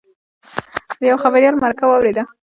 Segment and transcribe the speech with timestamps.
[0.99, 2.23] د یوه خبریال مرکه واورېده.